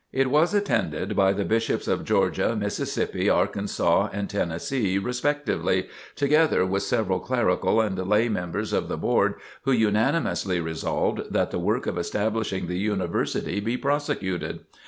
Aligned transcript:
It 0.11 0.31
was 0.31 0.55
attended 0.55 1.15
by 1.15 1.31
the 1.31 1.45
Bishops 1.45 1.87
of 1.87 2.05
Georgia, 2.05 2.55
Mississippi, 2.55 3.29
Arkansas 3.29 4.09
and 4.11 4.27
Tennessee, 4.27 4.97
respectively, 4.97 5.89
together 6.15 6.65
with 6.65 6.81
several 6.81 7.19
clerical 7.19 7.79
and 7.79 7.95
lay 8.07 8.27
members 8.27 8.73
of 8.73 8.87
the 8.87 8.97
Board 8.97 9.35
who 9.61 9.71
unanimously 9.71 10.59
resolved 10.59 11.31
that 11.31 11.51
the 11.51 11.59
work 11.59 11.85
of 11.85 11.99
establishing 11.99 12.65
the 12.65 12.79
University 12.79 13.59
be 13.59 13.77
prosecuted. 13.77 14.61